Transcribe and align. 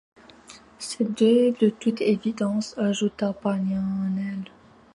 C’est 0.79 1.13
de 1.13 1.69
toute 1.69 2.01
évidence, 2.01 2.75
ajouta 2.79 3.33
Paganel. 3.33 4.45